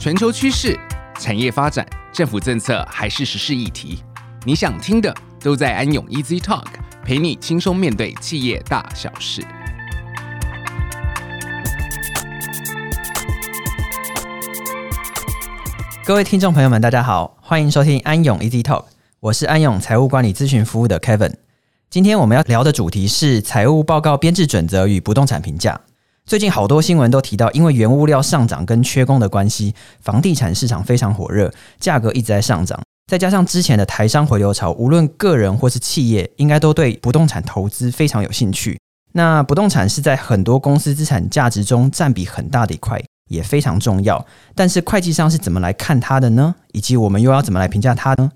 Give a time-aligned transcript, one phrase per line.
[0.00, 0.80] 全球趋势、
[1.18, 4.02] 产业发展、政府政策还是时事议题，
[4.46, 6.64] 你想听的都在安永 Easy Talk，
[7.04, 9.42] 陪你轻松面对企业大小事。
[16.02, 18.86] 各位听众朋友们，大家好，欢迎收听安永 Easy Talk，
[19.20, 21.34] 我是安永财务管理咨询服务的 Kevin。
[21.90, 25.78] 今天我们要聊的主题是财务报告编制准则与不动产评价。
[26.30, 32.80] 最近好多新闻都提到，因为原物料上涨跟缺工的关系，房地产市场非常火热，价格一直在上涨。
[33.10, 38.78] 再加上之前的台商回流潮，无论个人或是企业，应该都对不动产投资非常有兴趣。
[39.14, 44.24] 那不动产是在很多公司资产价值中占比很大的一块，也非常重要。
[44.54, 46.54] 但是会计上是怎么来看它的呢？
[46.70, 48.30] 以及我们又要怎么来评价它呢？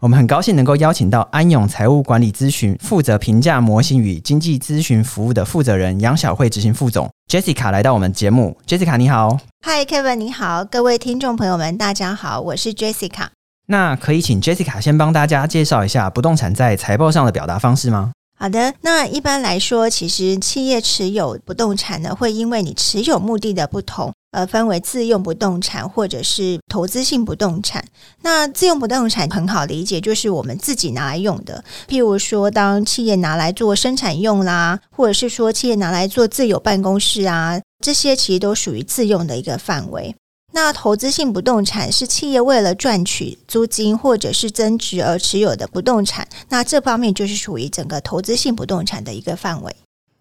[0.00, 8.54] 我们很高兴能够邀请到安永财务管理咨询负责评价模型与经济咨询服务的负责人杨晓慧执行副总 Jessica 来到我们节目。
[8.66, 13.28] Jessica 你好，Hi Kevin 你好，各位听众朋友们大家好，我是 Jessica。
[13.68, 18.12] 那可以请 Jessica 先帮大家介绍一下不动产在财报上的表达方式吗？
[18.38, 24.12] 好的，那一般来说，其实企业持有不动产呢，会因为你持有目的的不同。
[24.36, 27.82] 呃，分为自用不动产或者是投资性不动产。
[28.20, 31.64] 那自用不动产很好理解，就是我们自己拿来用的。
[31.88, 40.14] 譬如说，当企业拿来做生产用啦，或者是说企业拿来做自有办公室啊，这些其实都属于自用的一个范围。
[40.52, 49.74] 那投资性不动产是企业为了赚取租金或者是增值而持有的不动产，那这方面就是属于整个投资性不动产的一个范围。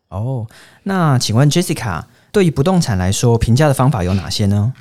[0.08, 0.47] 哦，
[0.83, 2.03] 那请问 Jessica。
[2.36, 4.73] 对于不动产来说，评价的方法有哪些呢？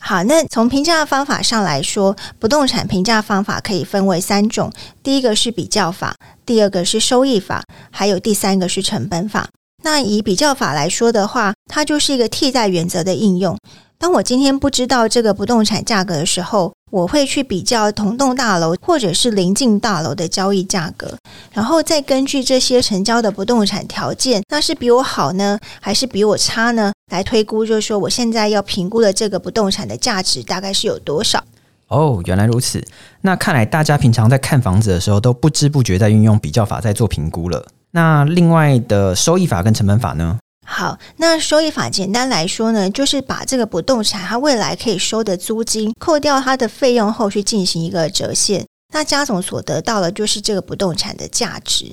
[0.00, 9.48] 好，那从评价的方法上来说，不动产评价方法可以分为三种：第一个是比较法，第二个是收益法，还有第三个是成本法。
[9.84, 13.56] 那以比较法来说的话，它就是一个替代原则的应用。
[13.96, 21.16] 当我今天不知道这个不动产价格的时候，我会去比较同栋大楼或者是邻近大楼的交易价格，
[21.52, 26.92] 然后再根据这些成交的不动产条件，那是比我好呢，还是比我差呢？
[27.12, 31.42] 来推估，就是说我现在要评估的这个不动产的价值大概是有多少？
[31.88, 32.84] 哦，原来如此。
[33.22, 37.64] 那看来大家平常在看房子的时候，都不知不觉在运用比较法在做评估了。
[37.92, 40.38] 那另外的收益法跟成本法呢？
[40.72, 48.64] 好，那收益法简单来说呢，就是把这个不动产它未来可以收的租金扣掉它的费用后，去进行一个折现，
[48.94, 51.92] 那加总所得到的就是这个不动产的价值。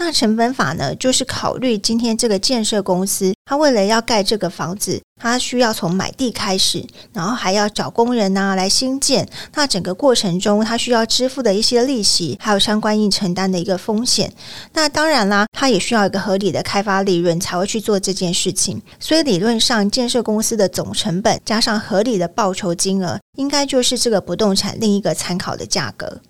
[0.00, 9.28] 那成本法呢，就是考虑今天这个建设公司，他为了要盖这个房子，他需要从买地开始，然后还要找工人呐、来兴建。
[9.54, 14.32] 那整个过程中，他需要支付的一些利息，还有相关应承担的一个风险。
[14.72, 18.80] 那当然啦，他也需要一个合理的开发利润才会去做这件事情。
[19.00, 26.20] 所以理论上，建设公司的总成本加上合理的报酬金额，应该就是这个不动产另一个参考的价格。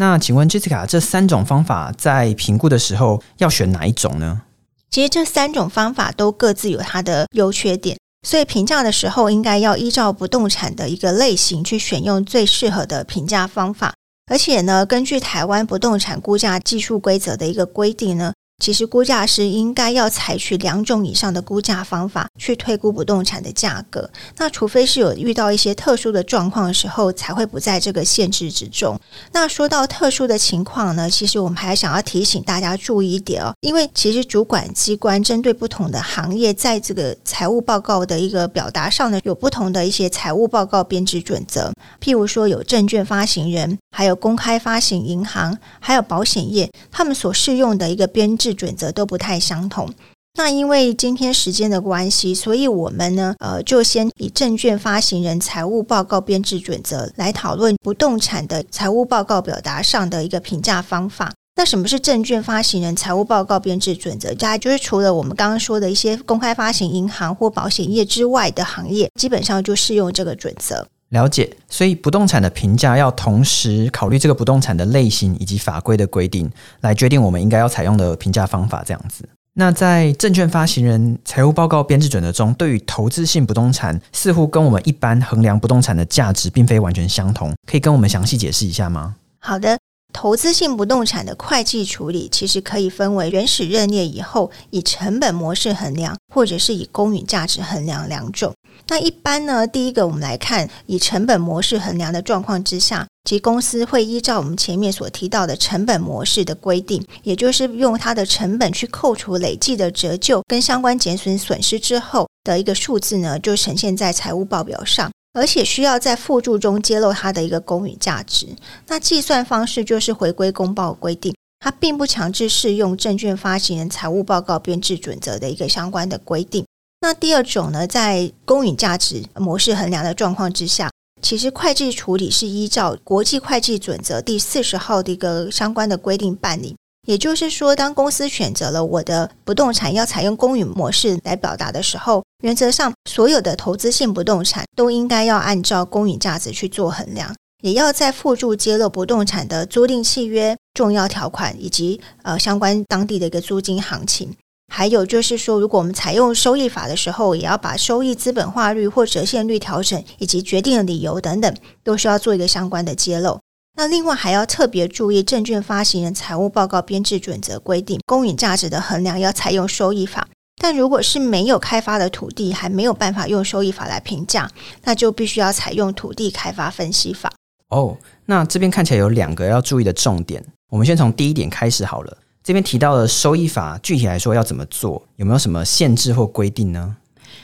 [0.00, 4.42] 那请问 Jessica，这三种方法在评估的时候要选哪一种呢？
[4.88, 13.92] 其实这三种方法都各自有它的优缺点，所以评价的时候应该要依照不动产的一个类型去选用最适合的评价方法。
[14.30, 18.32] 而且呢，根据台湾不动产估价技术规则的一个规定呢。
[18.58, 24.10] 其实估价师应该要采取两种以上的估价方法去推估不动产的价格。
[24.36, 28.98] 那除非是有遇到一些特殊的状况的时候，才会不在这个限制之中。
[29.32, 41.72] 那说到特殊的情况呢，其实我们还想要提醒大家注意一点哦，因为其实主管机关针对不同的行业，在这个财务报告的一个表达上呢，有不同的一些财务报告编制准则。
[42.02, 48.47] 譬如说，有证券发行人，还有公开发行银行，还有保险业，他们所适用的一个编制。
[48.54, 49.92] 准则都不太相同。
[50.34, 61.32] 那因为今天时间的关系，所以我们呢，呃，就先以证券发行人财务报告编制准则来讨论不动产的财务报告表达上的一个评价方法。
[61.56, 64.32] 那什么是证券发行人财务报告编制准则？
[64.34, 70.86] 大概就是除了我们刚刚说的一些公开发行银行或保险业之外的行业，基本上就适用这个准则。
[71.10, 76.50] 了解，所以不动产的评价要同时考虑这个不动产的类型以及法规的规定，
[76.80, 78.84] 来决定我们应该要采用的评价方法。
[78.86, 89.16] 这样子，那在证券发行人财务报告编制准则中，对于投资性不动产，似乎跟我们一般衡量不动产的价值并非完全相同，可以跟我们详细解释一下吗？
[89.38, 89.78] 好的。
[90.10, 98.54] 投资性不动产的会计处理其实可以分为原始认列以后以成本模式衡量，或者是以公允价值衡量两种。
[98.86, 115.10] 那一般呢，第一个我们来看以成本模式衡量的状况之下，其公司会依照我们前面所提到的成本模式的规定，也就是用它的成本去扣除累计的折旧跟相关减损损失之后的一个数字呢，就呈现在财务报表上。
[115.34, 118.48] 而且需要在附注中揭露它的一个公允价值。
[118.88, 126.64] 那计算方式就是回归公报规定，它并不强制适用证券发行人财务报告编制准则的一个相关的规定。
[127.00, 130.90] 那第二种呢，在公允价值模式衡量的状况之下，
[131.22, 136.74] 其实会计处理是依照国际会计准则第四十号的一个相关的规定办理。
[137.06, 154.36] 也就是说，当公司选择了我的不动产要采用公允模式来表达的时候，原则上所有的投资性不动产都应该要按照公允价值去做衡量，也要在附注揭露不动产的租赁契约重要条款以及呃相关当地的一个租金行情。
[154.72, 163.40] 还有就是说，如果我们采用收益法的时候，也要把收益资本化率或折现率调整以及决定的理由等等，都需要做一个相关的揭露。
[163.76, 170.28] 那另外还要特别注意，证券发行人财务报告编制准则规定，公允价值的衡量要采用收益法。
[170.60, 174.50] 但如果是没有开发的土地，还没有办法用收益法来评价，
[174.82, 177.32] 那就必须要采用土地开发分析法。
[177.68, 182.16] 哦，那这边看起来有两个要注意的重点，我们先从第一点开始好了。
[182.48, 185.02] 这边提到的收益法，具体来说要怎么做？
[185.16, 186.96] 有没有什么限制或规定呢？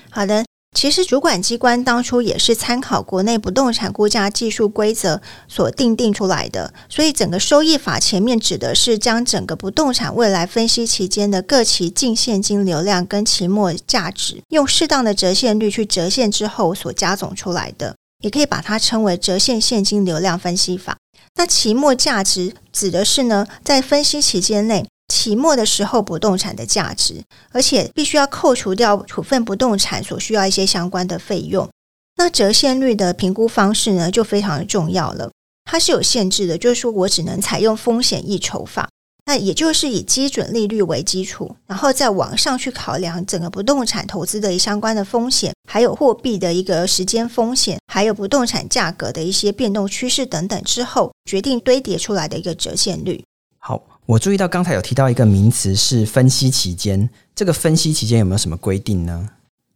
[0.08, 20.96] 好的，其实主管机关当初也是参考国内不动产估价技术规则所定定出来的，所以整个收益法前面指的是将整个不动产未来分析期间的各期净现金流量跟期末价值，用适当的折现率去折现之后所加总出来的，也可以把它称为折现现金流量分析法。
[21.34, 24.86] 那期末价值指的是呢，在分析期间内。
[25.08, 27.22] 期末的时候，不动产的价值，
[27.52, 31.68] 而且必须要扣除掉处分不动产所需要一些相关的费用。
[32.16, 35.30] 那折现率的评估方式呢，就非常的重要了。
[35.64, 38.88] 它是有限制的，就是说我只能采用风险溢筹法，
[39.26, 53.24] 那也就是以基准利率为基础，然后再往上去考量整个不动产投资的相关的风险，还有货币的一个时间风险，还有不动产价格的一些变动趋势等等之后，决定堆叠出来的一个折现率。
[53.58, 53.82] 好。
[54.06, 59.30] 我注意到刚才有提到一个名词是分析期间，这个分析期间有没有什么规定呢？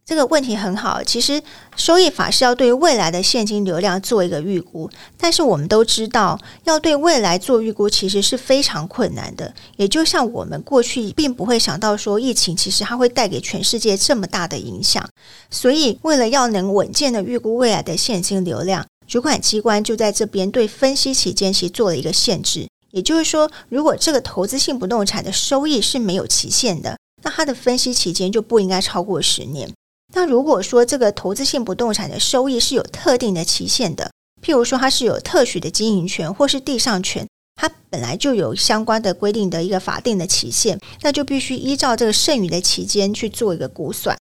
[0.05, 1.03] 这个问题很好。
[1.03, 1.41] 其实
[1.75, 4.87] 收益法是要对未来的现金流量做一个预估，
[5.17, 9.51] 但是我们都知道，要对未来做预估其实是非常困难的。
[9.77, 15.03] 也就像我们过去并不会想到说疫情其实它会带给全世界这么大的影响，
[15.49, 22.67] 所以为了要能稳健的预估未来的现金流量，主管机关就在这边对分析期间其做了一个限制。
[22.91, 29.69] 也就是说，如果这个投资性不动产的收益是没有期限的，那它的分析期间就不应该超过十年。
[30.13, 44.17] 那如果说这个投资性不动产的收益是有特定的期限的，譬如说它是有特许的经营权或是地上权，它本来就有相关的规定的一个法定的期限，那就必须依照这个剩余的期间去做一个估算。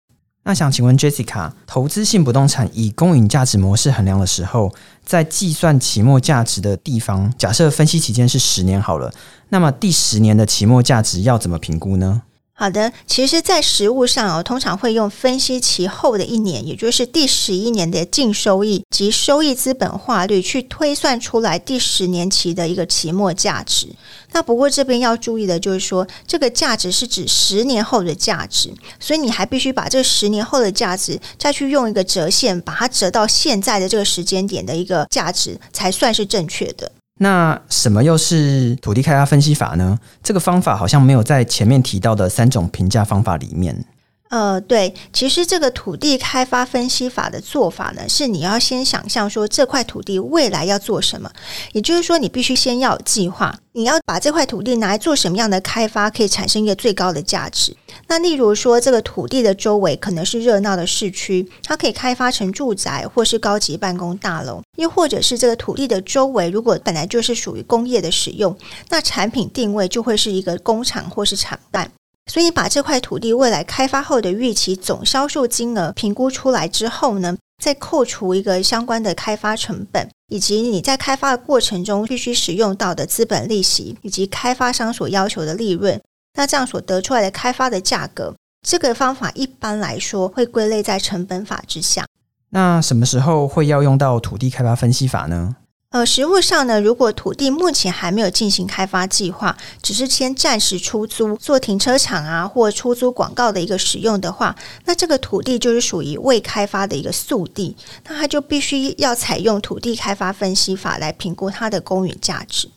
[0.45, 9.13] 那想请问 Jessica，投资性不动产以公允价值模式衡量的时候，在计算期末价值的地方，假设分析期间是十年好了，
[9.49, 12.23] 那么第十年的期末价值要怎么评估呢？
[12.55, 23.87] 好的，其实，在实务上哦，通常会用分析期后的一年，也就是第十一年的净收益及收益资本化率，去推算出来第十年期的一个期末价值。
[24.33, 36.91] 那不过这边要注意的就是说，这个价值是指十年后的价值，所以你还必须把这十年后的价值再去用一个折现，把它折到现在的这个时间点的一个价值，才算是正确的。
[37.19, 39.99] 那什么又是土地开发分析法呢？
[40.21, 43.85] 这个方法好像没有在前面提到的三种评价方法里面。
[44.33, 51.31] 呃，对，其实这个土地开发分析法的做法呢，是你要先想象说这块土地未来要做什么，
[51.73, 57.77] 也就是说你必须先要有计划，你要把这块土地拿来做什么样的开发，可以产生一个最高的价值。
[58.07, 68.57] 那例如说这个土地的周围可能是热闹的市区，它可以开发成住宅或是高级办公大楼，又或者是这个土地的周围如果本来就是属于工业的使用，
[68.89, 71.91] 那产品定位就会是一个工厂或是厂办。
[72.31, 86.01] 所以，把这块土地未来开发后的预期总销售金额评估出来之后呢，再扣除一个相关的开发成本，以及你在开发的过程中必须使用到的资本利息，以及开发商所要求的利润，
[86.35, 88.33] 那这样所得出来的开发的价格，
[88.65, 92.05] 这个方法一般来说会归类在成本法之下。
[92.49, 95.57] 那什么时候会要用到土地开发分析法呢？
[95.93, 112.67] 呃，实物上呢，如果土地目前还没有进行开发计划，只是先暂时出租做停车场啊，或出租广告的一个使用的话，那这个土地就是属于未开发的一个素地，那它就必须要采用土地开发分析法来评估它的公允价值。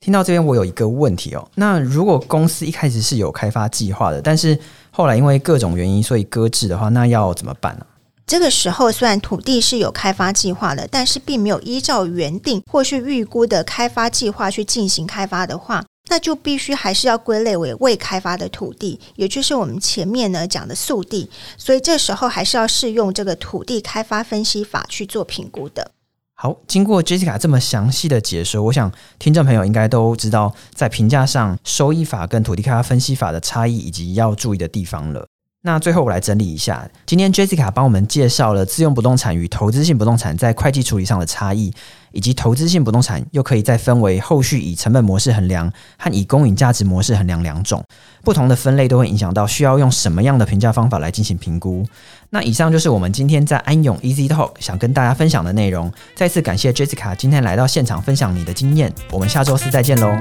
[0.00, 4.58] 听到这边，我有一个问题哦，那如果公司一开始是有开发计划的，但是
[4.90, 7.86] 后来因为各种原因所以搁置的话，那要怎么办呢？
[8.30, 21.28] 这个时候虽然土地是有开发计划的，但是并没有依照原定或是预估的开发计划去进行开发的话，那就必须还是要归类为未开发的土地，也就是我们前面呢讲的速地。
[21.58, 25.90] 所以这时候还是要适用这个土地开发分析法去做评估的。
[26.36, 35.26] 好，经过 Jessica 这么详细的解说，我想听众朋友应该都知道，在评价上收益法跟土地开发分析法的差异以及要注意的地方了。
[35.62, 41.70] 那最后我来整理一下，今天 Jessica 帮我们介绍了自用不动产与投资性不动产在会计处理上的差异，
[42.12, 47.84] 以及投资性不动产又可以再分为后续以成本模式衡量和以公允价值模式衡量两种，
[48.24, 51.84] 不同的分类都会影响到需要用什么样的评价方法来进行评估。
[52.30, 55.92] 那以上就是我们今天在安永 Easy Talk 想跟大家分享的内容。
[56.14, 60.16] 再次感谢 Jessica 今天来到现场分享你的经验，我们下周四再见喽。